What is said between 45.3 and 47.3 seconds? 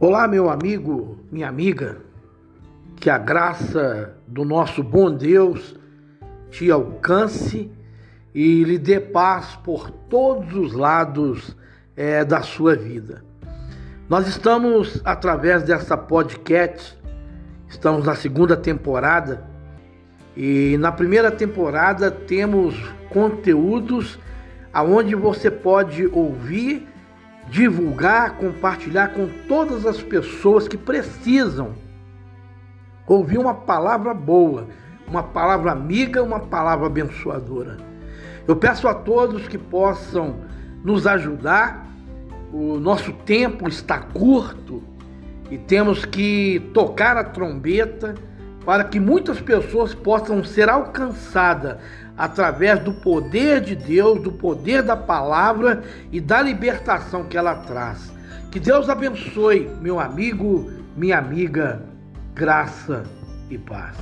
e temos que tocar a